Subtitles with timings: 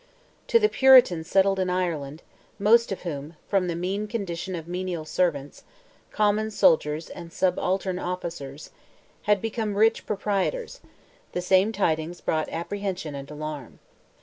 [0.47, 2.23] To the Puritans settled in Ireland,
[2.57, 5.63] most of whom, from the mean condition of menial servants,
[6.09, 8.71] common soldiers and subaltern officers,
[9.29, 10.81] had become rich proprietors,
[11.33, 13.77] the same tidings brought apprehension and alarm.